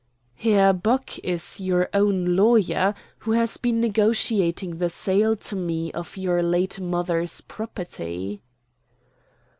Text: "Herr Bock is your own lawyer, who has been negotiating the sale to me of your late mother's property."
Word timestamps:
"Herr 0.33 0.73
Bock 0.73 1.19
is 1.19 1.59
your 1.59 1.87
own 1.93 2.35
lawyer, 2.35 2.95
who 3.19 3.33
has 3.33 3.57
been 3.57 3.79
negotiating 3.79 4.79
the 4.79 4.89
sale 4.89 5.35
to 5.35 5.55
me 5.55 5.91
of 5.91 6.17
your 6.17 6.41
late 6.41 6.79
mother's 6.79 7.41
property." 7.41 8.41